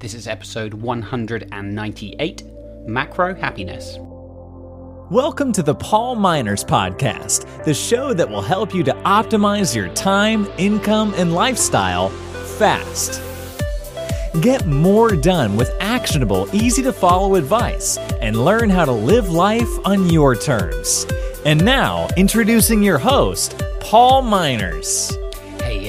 This 0.00 0.14
is 0.14 0.28
episode 0.28 0.74
198 0.74 2.44
Macro 2.86 3.34
Happiness. 3.34 3.96
Welcome 5.10 5.52
to 5.54 5.62
the 5.64 5.74
Paul 5.74 6.14
Minors 6.14 6.62
Podcast, 6.62 7.64
the 7.64 7.74
show 7.74 8.14
that 8.14 8.30
will 8.30 8.40
help 8.40 8.72
you 8.72 8.84
to 8.84 8.92
optimize 8.92 9.74
your 9.74 9.88
time, 9.94 10.46
income, 10.56 11.14
and 11.16 11.34
lifestyle 11.34 12.10
fast. 12.58 13.20
Get 14.40 14.68
more 14.68 15.16
done 15.16 15.56
with 15.56 15.72
actionable, 15.80 16.48
easy 16.54 16.84
to 16.84 16.92
follow 16.92 17.34
advice 17.34 17.98
and 18.20 18.44
learn 18.44 18.70
how 18.70 18.84
to 18.84 18.92
live 18.92 19.28
life 19.30 19.84
on 19.84 20.08
your 20.08 20.36
terms. 20.36 21.06
And 21.44 21.64
now, 21.64 22.06
introducing 22.16 22.84
your 22.84 22.98
host, 22.98 23.60
Paul 23.80 24.22
Minors. 24.22 25.17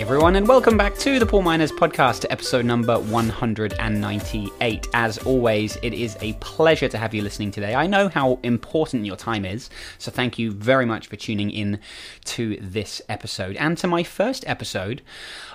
Everyone, 0.10 0.36
and 0.38 0.48
welcome 0.48 0.76
back 0.76 0.98
to 0.98 1.20
the 1.20 1.26
Paul 1.28 1.44
Minors 1.44 1.72
Podcast, 1.72 2.26
episode 2.32 2.66
number 2.66 2.98
198. 2.98 4.88
As 4.96 5.20
always, 5.20 5.78
it 5.84 5.94
is 5.94 6.18
a 6.20 6.34
pleasure 6.34 6.88
to 6.88 6.98
have 6.98 7.14
you 7.14 7.22
listening 7.22 7.52
today. 7.52 7.76
I 7.76 7.86
know 7.86 8.10
how 8.10 8.40
important 8.42 9.06
your 9.06 9.18
time 9.18 9.46
is, 9.46 9.70
so 10.00 10.10
thank 10.10 10.40
you 10.40 10.50
very 10.52 10.88
much 10.88 11.06
for 11.06 11.16
tuning 11.16 11.52
in 11.52 11.80
to 12.26 12.58
this 12.60 13.04
episode 13.08 13.56
and 13.58 13.78
to 13.78 13.86
my 13.86 14.02
first 14.02 14.44
episode 14.48 15.04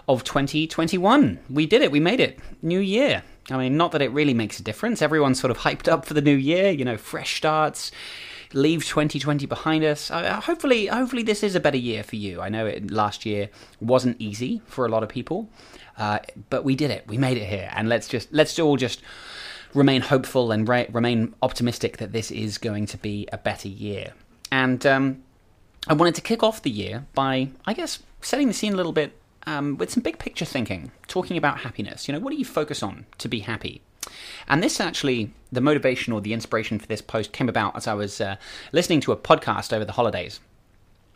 of 0.06 0.22
2021. 0.22 1.40
We 1.50 1.66
did 1.66 1.82
it, 1.82 1.90
we 1.90 1.98
made 1.98 2.20
it. 2.20 2.38
New 2.62 2.78
year. 2.78 3.24
I 3.50 3.56
mean, 3.56 3.76
not 3.76 3.90
that 3.90 4.02
it 4.02 4.12
really 4.12 4.34
makes 4.34 4.60
a 4.60 4.62
difference. 4.62 5.02
Everyone's 5.02 5.40
sort 5.40 5.50
of 5.50 5.58
hyped 5.58 5.88
up 5.88 6.06
for 6.06 6.14
the 6.14 6.22
new 6.22 6.36
year, 6.36 6.70
you 6.70 6.84
know, 6.84 6.96
fresh 6.96 7.38
starts 7.38 7.90
leave 8.54 8.84
2020 8.84 9.46
behind 9.46 9.84
us. 9.84 10.10
Uh, 10.10 10.40
hopefully, 10.40 10.86
hopefully 10.86 11.22
this 11.22 11.42
is 11.42 11.54
a 11.54 11.60
better 11.60 11.76
year 11.76 12.02
for 12.02 12.16
you. 12.16 12.40
I 12.40 12.48
know 12.48 12.66
it, 12.66 12.90
last 12.90 13.26
year 13.26 13.50
wasn't 13.80 14.16
easy 14.20 14.62
for 14.66 14.86
a 14.86 14.88
lot 14.88 15.02
of 15.02 15.08
people, 15.08 15.48
uh, 15.98 16.20
but 16.50 16.64
we 16.64 16.76
did 16.76 16.90
it. 16.90 17.06
We 17.06 17.18
made 17.18 17.36
it 17.36 17.46
here, 17.46 17.70
and 17.74 17.88
let's 17.88 18.08
just 18.08 18.32
let's 18.32 18.58
all 18.58 18.76
just 18.76 19.02
remain 19.74 20.00
hopeful 20.00 20.52
and 20.52 20.68
re- 20.68 20.88
remain 20.92 21.34
optimistic 21.42 21.96
that 21.98 22.12
this 22.12 22.30
is 22.30 22.58
going 22.58 22.86
to 22.86 22.96
be 22.96 23.28
a 23.32 23.38
better 23.38 23.68
year. 23.68 24.12
And 24.50 24.86
um, 24.86 25.22
I 25.88 25.94
wanted 25.94 26.14
to 26.14 26.20
kick 26.20 26.42
off 26.42 26.62
the 26.62 26.70
year 26.70 27.06
by, 27.14 27.50
I 27.66 27.74
guess, 27.74 27.98
setting 28.20 28.46
the 28.46 28.54
scene 28.54 28.72
a 28.72 28.76
little 28.76 28.92
bit 28.92 29.18
um, 29.46 29.76
with 29.76 29.90
some 29.90 30.02
big 30.02 30.18
picture 30.18 30.44
thinking, 30.44 30.92
talking 31.08 31.36
about 31.36 31.58
happiness. 31.60 32.08
You 32.08 32.14
know, 32.14 32.20
what 32.20 32.30
do 32.30 32.36
you 32.36 32.44
focus 32.44 32.82
on 32.82 33.06
to 33.18 33.28
be 33.28 33.40
happy? 33.40 33.82
And 34.48 34.62
this 34.62 34.80
actually, 34.80 35.30
the 35.52 35.60
motivation 35.60 36.12
or 36.12 36.20
the 36.20 36.32
inspiration 36.32 36.78
for 36.78 36.86
this 36.86 37.00
post 37.00 37.32
came 37.32 37.48
about 37.48 37.76
as 37.76 37.86
I 37.86 37.94
was 37.94 38.20
uh, 38.20 38.36
listening 38.72 39.00
to 39.02 39.12
a 39.12 39.16
podcast 39.16 39.72
over 39.72 39.84
the 39.84 39.92
holidays. 39.92 40.40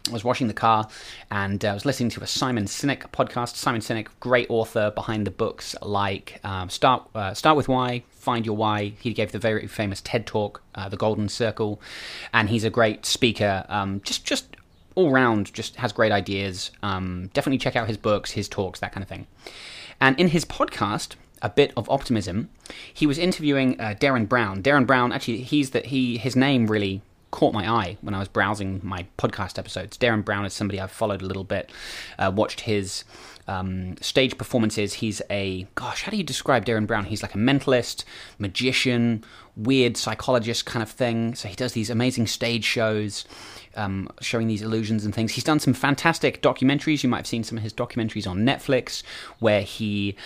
I 0.09 0.13
was 0.13 0.25
washing 0.25 0.49
the 0.49 0.55
car 0.55 0.89
and 1.31 1.63
uh, 1.63 1.69
I 1.69 1.75
was 1.75 1.85
listening 1.85 2.09
to 2.11 2.23
a 2.23 2.27
Simon 2.27 2.65
Sinek 2.65 3.11
podcast. 3.11 3.57
Simon 3.57 3.81
Sinek, 3.81 4.09
great 4.21 4.49
author 4.49 4.91
behind 4.91 5.27
the 5.27 5.31
books 5.31 5.77
like 5.83 6.41
um, 6.45 6.71
Start 6.71 7.09
uh, 7.15 7.35
Start 7.35 7.57
with 7.57 7.69
Why, 7.69 8.05
Find 8.11 8.47
Your 8.47 8.57
Why. 8.57 8.95
He 9.01 9.13
gave 9.13 9.33
the 9.33 9.39
very 9.39 9.67
famous 9.67 10.01
TED 10.01 10.27
Talk, 10.27 10.63
uh, 10.75 10.89
The 10.89 10.97
Golden 10.97 11.29
Circle, 11.29 11.81
and 12.33 12.49
he's 12.49 12.65
a 12.65 12.71
great 12.71 13.05
speaker. 13.05 13.67
Um, 13.69 14.01
just 14.03 14.25
just 14.25 14.57
all 14.95 15.11
round, 15.11 15.53
just 15.53 15.77
has 15.77 15.93
great 15.93 16.11
ideas. 16.11 16.71
Um, 16.83 17.31
definitely 17.35 17.59
check 17.59 17.77
out 17.77 17.87
his 17.87 17.97
books, 17.97 18.31
his 18.31 18.49
talks, 18.49 18.81
that 18.81 18.93
kind 18.93 19.03
of 19.03 19.09
thing. 19.09 19.27
And 20.01 20.19
in 20.19 20.29
his 20.29 20.45
podcast, 20.45 21.17
a 21.43 21.49
bit 21.49 21.73
of 21.77 21.89
optimism. 21.91 22.49
He 22.93 23.07
was 23.07 23.19
interviewing 23.19 23.81
uh, 23.81 23.95
Derren 23.99 24.29
Brown. 24.29 24.63
Derren 24.63 24.87
Brown, 24.87 25.13
actually, 25.13 25.43
he's 25.43 25.71
that 25.71 25.87
he 25.87 26.19
his 26.19 26.37
name 26.37 26.67
really 26.67 27.03
caught 27.31 27.53
my 27.53 27.69
eye 27.69 27.97
when 28.01 28.15
I 28.15 28.19
was 28.19 28.29
browsing 28.29 28.81
my 28.83 29.07
podcast 29.19 29.59
episodes. 29.59 29.99
Derren 29.99 30.25
Brown 30.25 30.47
is 30.47 30.55
somebody 30.55 30.81
I've 30.81 30.91
followed 30.91 31.23
a 31.23 31.27
little 31.27 31.45
bit, 31.45 31.71
uh, 32.19 32.33
watched 32.35 32.61
his 32.61 33.05
um, 33.49 33.97
stage 34.01 34.39
performances. 34.39 34.95
He's 34.95 35.21
a 35.31 35.67
gosh, 35.75 36.03
how 36.03 36.11
do 36.11 36.17
you 36.17 36.25
describe 36.25 36.65
Derren 36.65 36.87
Brown? 36.87 37.07
He's 37.07 37.23
like 37.23 37.35
a 37.35 37.39
mentalist, 37.39 38.05
magician, 38.39 39.25
weird 39.57 39.97
psychologist 39.97 40.67
kind 40.67 40.83
of 40.83 40.91
thing. 40.91 41.35
So 41.35 41.49
he 41.49 41.57
does 41.57 41.73
these 41.73 41.91
amazing 41.91 42.29
stage 42.29 42.65
shows 42.65 43.25
um, 43.79 44.09
showing 44.21 44.49
these 44.49 44.63
illusions 44.63 45.05
and 45.05 45.15
things. 45.15 45.33
He's 45.33 45.45
done 45.45 45.61
some 45.61 45.73
fantastic 45.73 46.43
documentaries. 46.43 47.03
You 47.03 47.09
might 47.09 47.19
have 47.19 47.27
seen 47.27 47.45
some 47.45 47.57
of 47.57 47.65
his 47.65 47.73
documentaries 47.73 48.29
on 48.29 48.39
Netflix, 48.39 49.03
where 49.39 49.63
he 49.63 50.17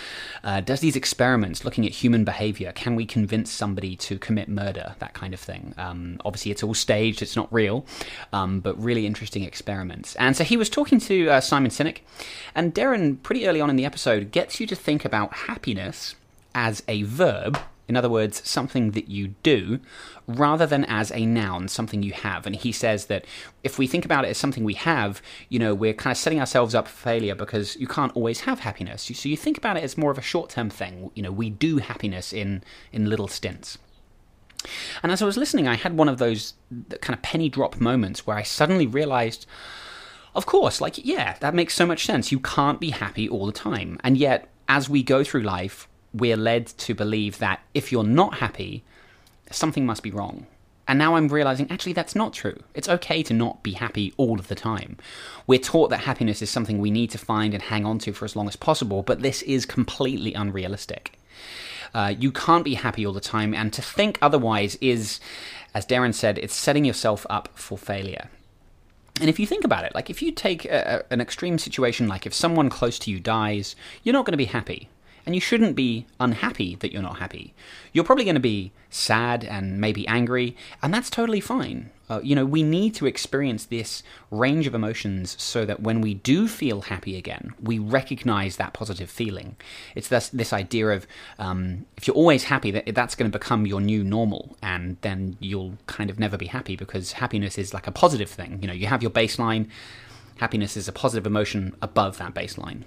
uh, 0.43 0.61
does 0.61 0.79
these 0.79 0.95
experiments 0.95 1.63
looking 1.63 1.85
at 1.85 1.91
human 1.91 2.23
behavior. 2.23 2.71
Can 2.73 2.95
we 2.95 3.05
convince 3.05 3.51
somebody 3.51 3.95
to 3.97 4.17
commit 4.17 4.49
murder? 4.49 4.95
That 4.99 5.13
kind 5.13 5.33
of 5.33 5.39
thing. 5.39 5.73
Um, 5.77 6.19
obviously, 6.25 6.51
it's 6.51 6.63
all 6.63 6.73
staged, 6.73 7.21
it's 7.21 7.35
not 7.35 7.51
real, 7.53 7.85
um, 8.33 8.59
but 8.59 8.81
really 8.81 9.05
interesting 9.05 9.43
experiments. 9.43 10.15
And 10.15 10.35
so 10.35 10.43
he 10.43 10.57
was 10.57 10.69
talking 10.69 10.99
to 11.01 11.29
uh, 11.29 11.41
Simon 11.41 11.71
Sinek, 11.71 11.99
and 12.55 12.73
Pretty 13.17 13.47
early 13.47 13.61
on 13.61 13.69
in 13.69 13.75
the 13.75 13.85
episode, 13.85 14.31
gets 14.31 14.59
you 14.59 14.67
to 14.67 14.75
think 14.75 15.05
about 15.05 15.33
happiness 15.33 16.15
as 16.55 16.83
a 16.87 17.03
verb 17.03 17.59
in 17.87 17.97
other 17.97 18.09
words, 18.09 18.47
something 18.49 18.91
that 18.91 19.09
you 19.09 19.35
do, 19.43 19.79
rather 20.25 20.65
than 20.65 20.85
as 20.85 21.11
a 21.11 21.25
noun, 21.25 21.67
something 21.67 22.01
you 22.01 22.13
have. 22.13 22.45
And 22.45 22.55
he 22.55 22.71
says 22.71 23.07
that 23.07 23.25
if 23.61 23.77
we 23.77 23.87
think 23.87 24.05
about 24.05 24.23
it 24.23 24.29
as 24.29 24.37
something 24.37 24.63
we 24.63 24.75
have, 24.75 25.21
you 25.49 25.59
know, 25.59 25.75
we're 25.75 25.93
kind 25.93 26.11
of 26.11 26.17
setting 26.17 26.39
ourselves 26.39 26.73
up 26.73 26.87
for 26.87 26.95
failure 26.95 27.35
because 27.35 27.75
you 27.75 27.87
can't 27.87 28.15
always 28.15 28.41
have 28.41 28.61
happiness. 28.61 29.03
So 29.13 29.27
you 29.27 29.35
think 29.35 29.57
about 29.57 29.75
it 29.75 29.83
as 29.83 29.97
more 29.97 30.11
of 30.11 30.17
a 30.17 30.21
short 30.21 30.49
term 30.49 30.69
thing. 30.69 31.11
You 31.13 31.23
know, 31.23 31.31
we 31.31 31.49
do 31.49 31.77
happiness 31.77 32.31
in, 32.31 32.63
in 32.93 33.09
little 33.09 33.27
stints. 33.27 33.77
And 35.03 35.11
as 35.11 35.21
I 35.21 35.25
was 35.25 35.35
listening, 35.35 35.67
I 35.67 35.75
had 35.75 35.97
one 35.97 36.07
of 36.07 36.19
those 36.19 36.53
kind 37.01 37.13
of 37.13 37.21
penny 37.21 37.49
drop 37.49 37.81
moments 37.81 38.25
where 38.25 38.37
I 38.37 38.43
suddenly 38.43 38.87
realized, 38.87 39.45
of 40.35 40.45
course, 40.45 40.81
like, 40.81 41.03
yeah, 41.03 41.35
that 41.39 41.53
makes 41.53 41.73
so 41.73 41.85
much 41.85 42.05
sense. 42.05 42.31
You 42.31 42.39
can't 42.39 42.79
be 42.79 42.89
happy 42.89 43.29
all 43.29 43.45
the 43.45 43.51
time. 43.51 43.99
And 44.03 44.17
yet, 44.17 44.49
as 44.67 44.89
we 44.89 45.03
go 45.03 45.23
through 45.23 45.41
life, 45.41 45.87
we're 46.13 46.37
led 46.37 46.67
to 46.67 46.93
believe 46.93 47.39
that 47.39 47.61
if 47.73 47.91
you're 47.91 48.03
not 48.03 48.35
happy, 48.35 48.83
something 49.51 49.85
must 49.85 50.03
be 50.03 50.11
wrong. 50.11 50.47
And 50.87 50.99
now 50.99 51.15
I'm 51.15 51.29
realizing 51.29 51.71
actually 51.71 51.93
that's 51.93 52.15
not 52.15 52.33
true. 52.33 52.59
It's 52.73 52.89
okay 52.89 53.23
to 53.23 53.33
not 53.33 53.63
be 53.63 53.73
happy 53.73 54.13
all 54.17 54.39
of 54.39 54.47
the 54.47 54.55
time. 54.55 54.97
We're 55.47 55.59
taught 55.59 55.89
that 55.91 56.01
happiness 56.01 56.41
is 56.41 56.49
something 56.49 56.79
we 56.79 56.91
need 56.91 57.09
to 57.11 57.17
find 57.17 57.53
and 57.53 57.63
hang 57.63 57.85
on 57.85 57.99
to 57.99 58.13
for 58.13 58.25
as 58.25 58.35
long 58.35 58.47
as 58.47 58.55
possible, 58.55 59.01
but 59.01 59.21
this 59.21 59.41
is 59.43 59.65
completely 59.65 60.33
unrealistic. 60.33 61.17
Uh, 61.93 62.13
you 62.17 62.31
can't 62.31 62.65
be 62.65 62.73
happy 62.73 63.05
all 63.05 63.13
the 63.13 63.21
time, 63.21 63.53
and 63.53 63.71
to 63.71 63.81
think 63.81 64.17
otherwise 64.21 64.75
is, 64.81 65.19
as 65.73 65.85
Derren 65.85 66.13
said, 66.13 66.39
it's 66.39 66.55
setting 66.55 66.85
yourself 66.85 67.25
up 67.29 67.49
for 67.53 67.77
failure. 67.77 68.29
And 69.19 69.29
if 69.29 69.39
you 69.39 69.45
think 69.45 69.63
about 69.63 69.85
it, 69.85 69.93
like 69.93 70.09
if 70.09 70.21
you 70.21 70.31
take 70.31 70.65
a, 70.65 71.05
an 71.11 71.21
extreme 71.21 71.57
situation, 71.59 72.07
like 72.07 72.25
if 72.25 72.33
someone 72.33 72.69
close 72.69 72.97
to 72.99 73.11
you 73.11 73.19
dies, 73.19 73.75
you're 74.03 74.13
not 74.13 74.25
going 74.25 74.33
to 74.33 74.37
be 74.37 74.45
happy. 74.45 74.89
And 75.25 75.35
you 75.35 75.41
shouldn't 75.41 75.75
be 75.75 76.05
unhappy 76.19 76.75
that 76.75 76.91
you're 76.91 77.01
not 77.01 77.19
happy. 77.19 77.53
You're 77.93 78.03
probably 78.03 78.25
going 78.25 78.35
to 78.35 78.41
be 78.41 78.71
sad 78.89 79.43
and 79.43 79.79
maybe 79.79 80.07
angry, 80.07 80.55
and 80.81 80.93
that's 80.93 81.09
totally 81.09 81.39
fine. 81.39 81.89
Uh, 82.09 82.19
you 82.21 82.35
know, 82.35 82.45
we 82.45 82.61
need 82.61 82.93
to 82.93 83.05
experience 83.05 83.65
this 83.65 84.03
range 84.29 84.67
of 84.67 84.75
emotions 84.75 85.41
so 85.41 85.65
that 85.65 85.79
when 85.79 86.01
we 86.01 86.13
do 86.13 86.47
feel 86.47 86.81
happy 86.81 87.17
again, 87.17 87.53
we 87.61 87.79
recognize 87.79 88.57
that 88.57 88.73
positive 88.73 89.09
feeling. 89.09 89.55
It's 89.95 90.09
this, 90.09 90.29
this 90.29 90.51
idea 90.51 90.89
of 90.89 91.07
um, 91.39 91.85
if 91.95 92.05
you're 92.05 92.15
always 92.15 92.43
happy, 92.43 92.71
that 92.71 92.93
that's 92.93 93.15
going 93.15 93.31
to 93.31 93.39
become 93.39 93.65
your 93.65 93.79
new 93.81 94.03
normal, 94.03 94.57
and 94.61 94.97
then 95.01 95.37
you'll 95.39 95.77
kind 95.87 96.09
of 96.09 96.19
never 96.19 96.37
be 96.37 96.47
happy 96.47 96.75
because 96.75 97.13
happiness 97.13 97.57
is 97.57 97.73
like 97.73 97.87
a 97.87 97.91
positive 97.91 98.29
thing. 98.29 98.59
You 98.61 98.67
know, 98.67 98.73
you 98.73 98.87
have 98.87 99.01
your 99.01 99.11
baseline. 99.11 99.69
Happiness 100.37 100.75
is 100.75 100.87
a 100.87 100.91
positive 100.91 101.25
emotion 101.25 101.75
above 101.81 102.17
that 102.17 102.33
baseline. 102.33 102.83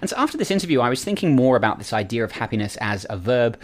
And 0.00 0.10
so 0.10 0.16
after 0.16 0.36
this 0.36 0.50
interview, 0.50 0.80
I 0.80 0.88
was 0.88 1.04
thinking 1.04 1.34
more 1.34 1.56
about 1.56 1.78
this 1.78 1.92
idea 1.92 2.24
of 2.24 2.32
happiness 2.32 2.76
as 2.80 3.06
a 3.10 3.16
verb, 3.16 3.58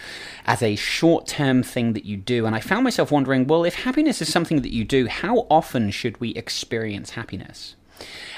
as 0.46 0.62
a 0.62 0.76
short 0.76 1.26
term 1.26 1.62
thing 1.62 1.92
that 1.94 2.04
you 2.04 2.16
do. 2.16 2.46
And 2.46 2.54
I 2.54 2.60
found 2.60 2.84
myself 2.84 3.10
wondering 3.10 3.46
well, 3.46 3.64
if 3.64 3.74
happiness 3.74 4.20
is 4.22 4.32
something 4.32 4.62
that 4.62 4.72
you 4.72 4.84
do, 4.84 5.06
how 5.06 5.46
often 5.50 5.90
should 5.90 6.20
we 6.20 6.30
experience 6.30 7.10
happiness? 7.10 7.76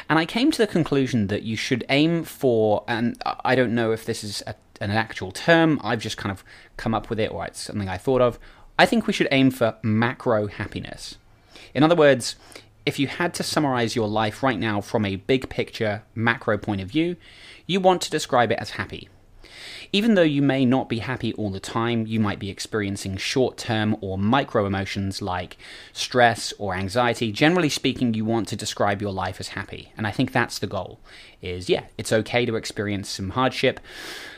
And 0.08 0.18
I 0.18 0.26
came 0.26 0.50
to 0.50 0.58
the 0.58 0.66
conclusion 0.66 1.28
that 1.28 1.42
you 1.42 1.56
should 1.56 1.84
aim 1.88 2.24
for, 2.24 2.84
and 2.88 3.20
I 3.24 3.54
don't 3.54 3.74
know 3.74 3.92
if 3.92 4.04
this 4.04 4.24
is 4.24 4.42
a, 4.46 4.54
an 4.80 4.90
actual 4.90 5.30
term, 5.30 5.80
I've 5.82 6.00
just 6.00 6.16
kind 6.16 6.32
of 6.32 6.44
come 6.76 6.94
up 6.94 7.08
with 7.08 7.20
it, 7.20 7.30
or 7.30 7.46
it's 7.46 7.60
something 7.60 7.88
I 7.88 7.98
thought 7.98 8.20
of. 8.20 8.38
I 8.78 8.86
think 8.86 9.06
we 9.06 9.12
should 9.12 9.28
aim 9.30 9.50
for 9.50 9.76
macro 9.82 10.48
happiness. 10.48 11.16
In 11.74 11.82
other 11.82 11.94
words, 11.94 12.36
if 12.84 12.98
you 12.98 13.06
had 13.06 13.34
to 13.34 13.42
summarize 13.42 13.96
your 13.96 14.08
life 14.08 14.42
right 14.42 14.58
now 14.58 14.80
from 14.80 15.04
a 15.04 15.16
big 15.16 15.48
picture, 15.48 16.02
macro 16.14 16.58
point 16.58 16.80
of 16.80 16.88
view, 16.88 17.16
you 17.66 17.80
want 17.80 18.02
to 18.02 18.10
describe 18.10 18.50
it 18.50 18.58
as 18.58 18.70
happy. 18.70 19.08
Even 19.94 20.14
though 20.14 20.22
you 20.22 20.40
may 20.40 20.64
not 20.64 20.88
be 20.88 21.00
happy 21.00 21.34
all 21.34 21.50
the 21.50 21.60
time, 21.60 22.06
you 22.06 22.18
might 22.18 22.38
be 22.38 22.48
experiencing 22.48 23.16
short 23.18 23.58
term 23.58 23.94
or 24.00 24.16
micro 24.16 24.64
emotions 24.64 25.20
like 25.20 25.58
stress 25.92 26.52
or 26.58 26.74
anxiety. 26.74 27.30
Generally 27.30 27.68
speaking, 27.68 28.14
you 28.14 28.24
want 28.24 28.48
to 28.48 28.56
describe 28.56 29.02
your 29.02 29.12
life 29.12 29.38
as 29.38 29.48
happy. 29.48 29.92
And 29.96 30.06
I 30.06 30.10
think 30.10 30.32
that's 30.32 30.58
the 30.58 30.66
goal 30.66 30.98
is 31.42 31.68
yeah, 31.68 31.84
it's 31.98 32.12
okay 32.12 32.46
to 32.46 32.56
experience 32.56 33.10
some 33.10 33.30
hardship, 33.30 33.80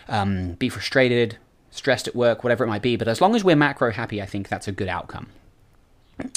um, 0.08 0.52
be 0.54 0.68
frustrated, 0.68 1.38
stressed 1.70 2.08
at 2.08 2.16
work, 2.16 2.42
whatever 2.42 2.64
it 2.64 2.68
might 2.68 2.82
be. 2.82 2.96
But 2.96 3.08
as 3.08 3.20
long 3.20 3.36
as 3.36 3.44
we're 3.44 3.56
macro 3.56 3.92
happy, 3.92 4.20
I 4.20 4.26
think 4.26 4.48
that's 4.48 4.66
a 4.66 4.72
good 4.72 4.88
outcome. 4.88 5.28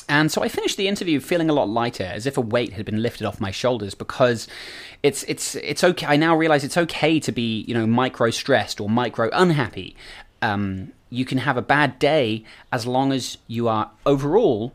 And 0.09 0.31
so 0.31 0.41
I 0.41 0.47
finished 0.47 0.77
the 0.77 0.87
interview 0.87 1.19
feeling 1.19 1.49
a 1.49 1.53
lot 1.53 1.67
lighter, 1.67 2.05
as 2.05 2.25
if 2.25 2.37
a 2.37 2.41
weight 2.41 2.73
had 2.73 2.85
been 2.85 3.01
lifted 3.01 3.25
off 3.27 3.41
my 3.41 3.51
shoulders, 3.51 3.93
because 3.93 4.47
it's 5.03 5.23
it's 5.23 5.55
it's 5.55 5.83
okay. 5.83 6.05
I 6.05 6.15
now 6.15 6.35
realize 6.35 6.63
it's 6.63 6.77
okay 6.77 7.19
to 7.19 7.31
be 7.31 7.61
you 7.67 7.73
know 7.73 7.85
micro 7.85 8.29
stressed 8.29 8.79
or 8.79 8.89
micro 8.89 9.29
unhappy, 9.33 9.95
um, 10.41 10.93
you 11.09 11.25
can 11.25 11.39
have 11.39 11.57
a 11.57 11.61
bad 11.61 11.99
day 11.99 12.43
as 12.71 12.85
long 12.85 13.11
as 13.11 13.37
you 13.47 13.67
are 13.67 13.91
overall 14.05 14.73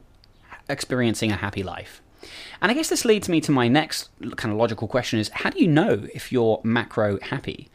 experiencing 0.68 1.32
a 1.32 1.36
happy 1.36 1.62
life. 1.62 2.02
And 2.60 2.70
I 2.70 2.74
guess 2.74 2.88
this 2.88 3.04
leads 3.04 3.28
me 3.28 3.40
to 3.42 3.50
my 3.50 3.68
next 3.68 4.08
kind 4.36 4.52
of 4.52 4.58
logical 4.58 4.86
question 4.86 5.18
is 5.18 5.28
how 5.30 5.50
do 5.50 5.60
you 5.60 5.68
know 5.68 6.06
if 6.14 6.30
you're 6.30 6.60
macro 6.62 7.18
happy? 7.20 7.68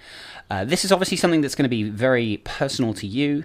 Uh, 0.49 0.63
this 0.63 0.85
is 0.85 0.91
obviously 0.91 1.17
something 1.17 1.41
that's 1.41 1.55
going 1.55 1.63
to 1.65 1.69
be 1.69 1.83
very 1.83 2.37
personal 2.45 2.93
to 2.93 3.05
you. 3.05 3.43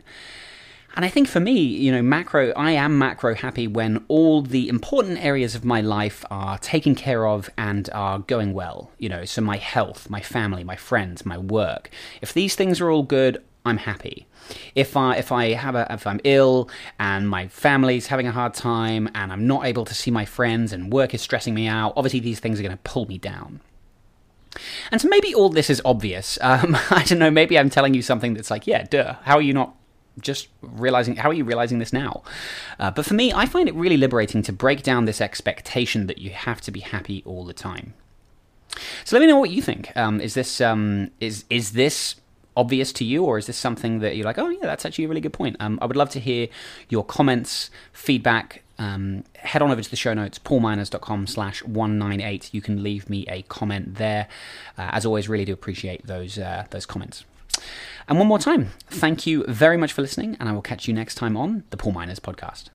And 0.94 1.04
I 1.04 1.08
think 1.08 1.26
for 1.26 1.40
me, 1.40 1.58
you 1.58 1.90
know, 1.90 2.02
macro, 2.02 2.50
I 2.52 2.72
am 2.72 2.98
macro 2.98 3.34
happy 3.34 3.66
when 3.66 4.04
all 4.08 4.42
the 4.42 4.68
important 4.68 5.24
areas 5.24 5.54
of 5.54 5.64
my 5.64 5.80
life 5.80 6.24
are 6.30 6.58
taken 6.58 6.94
care 6.94 7.26
of 7.26 7.48
and 7.56 7.88
are 7.92 8.18
going 8.18 8.52
well. 8.52 8.90
You 8.98 9.08
know, 9.08 9.24
so 9.24 9.40
my 9.40 9.56
health, 9.56 10.10
my 10.10 10.20
family, 10.20 10.64
my 10.64 10.76
friends, 10.76 11.24
my 11.24 11.38
work. 11.38 11.90
If 12.20 12.34
these 12.34 12.54
things 12.54 12.80
are 12.80 12.90
all 12.90 13.02
good, 13.02 13.42
I'm 13.64 13.78
happy. 13.78 14.26
If 14.74 14.96
I 14.96 15.16
if 15.16 15.32
I 15.32 15.52
have 15.52 15.76
a 15.76 15.86
if 15.90 16.06
I'm 16.06 16.20
ill 16.24 16.68
and 16.98 17.28
my 17.28 17.48
family's 17.48 18.08
having 18.08 18.26
a 18.26 18.32
hard 18.32 18.54
time 18.54 19.08
and 19.14 19.32
I'm 19.32 19.46
not 19.46 19.64
able 19.64 19.84
to 19.84 19.94
see 19.94 20.10
my 20.10 20.24
friends 20.24 20.72
and 20.72 20.92
work 20.92 21.14
is 21.14 21.22
stressing 21.22 21.54
me 21.54 21.68
out, 21.68 21.94
obviously 21.96 22.20
these 22.20 22.40
things 22.40 22.58
are 22.58 22.62
going 22.62 22.76
to 22.76 22.82
pull 22.82 23.06
me 23.06 23.18
down. 23.18 23.60
And 24.90 25.00
so 25.00 25.08
maybe 25.08 25.34
all 25.34 25.48
this 25.48 25.70
is 25.70 25.80
obvious. 25.84 26.38
Um, 26.52 26.76
I 26.90 27.04
don't 27.04 27.18
know. 27.18 27.30
Maybe 27.30 27.58
I'm 27.58 27.70
telling 27.70 27.94
you 27.94 28.02
something 28.02 28.34
that's 28.34 28.50
like, 28.50 28.66
yeah, 28.66 28.82
duh. 28.82 29.14
How 29.22 29.36
are 29.36 29.42
you 29.42 29.54
not 29.54 29.74
just 30.20 30.48
realizing 30.60 31.16
how 31.16 31.30
are 31.30 31.34
you 31.34 31.44
realizing 31.44 31.78
this 31.78 31.92
now? 31.92 32.22
Uh, 32.78 32.90
but 32.90 33.04
for 33.04 33.14
me 33.14 33.32
i 33.32 33.46
find 33.46 33.68
it 33.68 33.74
really 33.74 33.96
liberating 33.96 34.42
to 34.42 34.52
break 34.52 34.82
down 34.82 35.04
this 35.04 35.20
expectation 35.20 36.06
that 36.06 36.18
you 36.18 36.30
have 36.30 36.60
to 36.60 36.70
be 36.70 36.80
happy 36.80 37.22
all 37.26 37.44
the 37.44 37.52
time. 37.52 37.94
So 39.04 39.16
let 39.16 39.20
me 39.20 39.26
know 39.26 39.38
what 39.38 39.50
you 39.50 39.62
think. 39.62 39.94
Um, 39.96 40.20
is 40.20 40.34
this 40.34 40.60
um, 40.60 41.10
is 41.20 41.44
is 41.50 41.72
this 41.72 42.16
obvious 42.56 42.92
to 42.92 43.04
you 43.04 43.24
or 43.24 43.38
is 43.38 43.46
this 43.46 43.56
something 43.56 44.00
that 44.00 44.14
you're 44.14 44.26
like 44.26 44.36
oh 44.36 44.50
yeah 44.50 44.58
that's 44.60 44.84
actually 44.84 45.04
a 45.04 45.08
really 45.08 45.20
good 45.20 45.32
point? 45.32 45.56
Um, 45.60 45.78
i 45.80 45.86
would 45.86 45.96
love 45.96 46.10
to 46.10 46.20
hear 46.20 46.48
your 46.88 47.04
comments 47.04 47.70
feedback. 47.92 48.62
Um, 48.78 49.24
head 49.36 49.62
on 49.62 49.70
over 49.70 49.80
to 49.80 49.90
the 49.90 49.96
show 49.96 50.12
notes 50.12 50.38
paulminors.com 50.38 51.26
slash 51.28 51.62
198 51.62 52.52
you 52.52 52.60
can 52.60 52.82
leave 52.82 53.08
me 53.08 53.24
a 53.28 53.42
comment 53.42 53.96
there. 53.96 54.28
Uh, 54.76 54.90
as 54.92 55.06
always 55.06 55.28
really 55.28 55.44
do 55.44 55.52
appreciate 55.52 56.06
those 56.06 56.38
uh, 56.38 56.64
those 56.70 56.86
comments 56.86 57.24
and 58.08 58.18
one 58.18 58.26
more 58.26 58.38
time, 58.38 58.70
thank 58.88 59.26
you 59.26 59.44
very 59.48 59.76
much 59.76 59.92
for 59.92 60.02
listening, 60.02 60.36
and 60.40 60.48
I 60.48 60.52
will 60.52 60.62
catch 60.62 60.88
you 60.88 60.94
next 60.94 61.16
time 61.16 61.36
on 61.36 61.64
the 61.70 61.76
Paul 61.76 61.92
Minors 61.92 62.20
Podcast. 62.20 62.70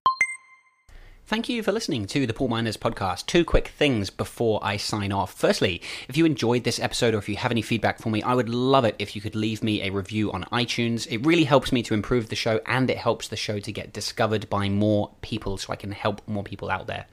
Thank 1.27 1.49
you 1.49 1.61
for 1.61 1.73
listening 1.73 2.05
to 2.05 2.25
the 2.25 2.31
Paul 2.31 2.47
Minors 2.47 2.77
podcast. 2.77 3.25
Two 3.25 3.43
quick 3.43 3.67
things 3.67 4.09
before 4.09 4.61
I 4.63 4.77
sign 4.77 5.11
off. 5.11 5.33
Firstly, 5.33 5.81
if 6.07 6.15
you 6.15 6.23
enjoyed 6.25 6.63
this 6.63 6.79
episode 6.79 7.13
or 7.13 7.17
if 7.17 7.27
you 7.27 7.35
have 7.35 7.51
any 7.51 7.61
feedback 7.61 7.99
for 7.99 8.09
me, 8.09 8.23
I 8.23 8.33
would 8.33 8.47
love 8.47 8.85
it 8.85 8.95
if 8.97 9.13
you 9.13 9.21
could 9.21 9.35
leave 9.35 9.61
me 9.61 9.81
a 9.81 9.89
review 9.89 10.31
on 10.31 10.45
iTunes. 10.53 11.05
It 11.11 11.25
really 11.25 11.43
helps 11.43 11.73
me 11.73 11.83
to 11.83 11.93
improve 11.93 12.29
the 12.29 12.37
show 12.37 12.61
and 12.65 12.89
it 12.89 12.97
helps 12.97 13.27
the 13.27 13.35
show 13.35 13.59
to 13.59 13.71
get 13.73 13.91
discovered 13.91 14.49
by 14.49 14.69
more 14.69 15.11
people 15.19 15.57
so 15.57 15.73
I 15.73 15.75
can 15.75 15.91
help 15.91 16.25
more 16.29 16.43
people 16.43 16.69
out 16.69 16.87
there. 16.87 17.07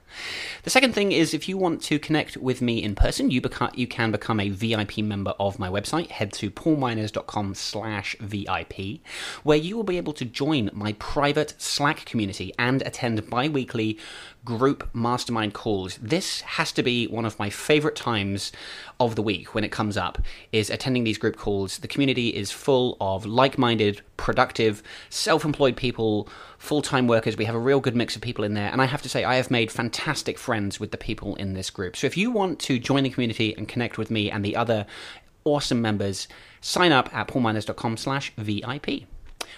The 0.63 0.69
second 0.69 0.93
thing 0.93 1.11
is 1.11 1.33
if 1.33 1.49
you 1.49 1.57
want 1.57 1.81
to 1.83 1.99
connect 1.99 2.37
with 2.37 2.61
me 2.61 2.81
in 2.81 2.95
person, 2.95 3.31
you, 3.31 3.41
beca- 3.41 3.77
you 3.77 3.85
can 3.85 4.11
become 4.11 4.39
a 4.39 4.47
VIP 4.47 4.99
member 4.99 5.33
of 5.41 5.59
my 5.59 5.69
website. 5.69 6.07
Head 6.09 6.31
to 6.33 6.49
paulminors.com 6.49 7.53
slash 7.55 8.15
VIP, 8.21 9.01
where 9.43 9.57
you 9.57 9.75
will 9.75 9.83
be 9.83 9.97
able 9.97 10.13
to 10.13 10.23
join 10.23 10.69
my 10.71 10.93
private 10.93 11.53
Slack 11.57 12.05
community 12.05 12.53
and 12.57 12.81
attend 12.83 13.29
bi-weekly 13.29 13.99
group 14.45 14.87
mastermind 14.93 15.53
calls. 15.53 15.97
This 15.97 16.41
has 16.41 16.71
to 16.73 16.83
be 16.83 17.07
one 17.07 17.25
of 17.25 17.39
my 17.39 17.49
favorite 17.49 17.95
times 17.95 18.51
of 18.99 19.15
the 19.15 19.23
week 19.23 19.55
when 19.55 19.63
it 19.63 19.71
comes 19.71 19.97
up 19.97 20.19
is 20.51 20.69
attending 20.69 21.03
these 21.03 21.17
group 21.17 21.35
calls. 21.35 21.79
The 21.79 21.87
community 21.87 22.29
is 22.29 22.51
full 22.51 22.95
of 23.01 23.25
like-minded, 23.25 24.01
productive, 24.17 24.83
self-employed 25.09 25.75
people, 25.75 26.29
full-time 26.59 27.07
workers. 27.07 27.35
We 27.35 27.45
have 27.45 27.55
a 27.55 27.59
real 27.59 27.79
good 27.79 27.95
mix 27.95 28.15
of 28.15 28.21
people 28.21 28.43
in 28.43 28.53
there, 28.53 28.71
and 28.71 28.81
I 28.81 28.85
have 28.85 29.01
to 29.01 29.09
say 29.09 29.23
I 29.23 29.35
have 29.35 29.49
made 29.49 29.71
fantastic 29.71 30.37
friends 30.37 30.79
with 30.79 30.91
the 30.91 30.97
people 30.97 31.35
in 31.35 31.53
this 31.53 31.71
group. 31.71 31.95
So 31.95 32.05
if 32.05 32.15
you 32.15 32.29
want 32.29 32.59
to 32.59 32.77
join 32.77 33.03
the 33.03 33.09
community 33.09 33.55
and 33.57 33.67
connect 33.67 33.97
with 33.97 34.11
me 34.11 34.29
and 34.29 34.45
the 34.45 34.55
other 34.55 34.85
awesome 35.43 35.81
members, 35.81 36.27
sign 36.61 36.91
up 36.91 37.13
at 37.15 37.27
paulminors.com 37.27 37.97
slash 37.97 38.31
VIP. 38.37 39.03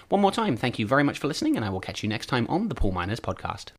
One 0.08 0.20
more 0.22 0.32
time, 0.32 0.56
thank 0.56 0.78
you 0.78 0.86
very 0.86 1.04
much 1.04 1.18
for 1.18 1.28
listening, 1.28 1.56
and 1.56 1.64
I 1.64 1.70
will 1.70 1.80
catch 1.80 2.02
you 2.02 2.08
next 2.08 2.26
time 2.26 2.46
on 2.48 2.68
the 2.68 2.74
Paul 2.74 2.92
Minors 2.92 3.20
Podcast. 3.20 3.72